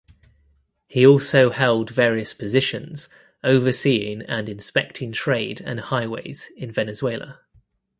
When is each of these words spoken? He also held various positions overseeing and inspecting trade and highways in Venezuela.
He 0.87 1.05
also 1.05 1.51
held 1.51 1.91
various 1.91 2.33
positions 2.33 3.07
overseeing 3.43 4.23
and 4.23 4.49
inspecting 4.49 5.11
trade 5.11 5.61
and 5.63 5.79
highways 5.79 6.49
in 6.57 6.71
Venezuela. 6.71 7.41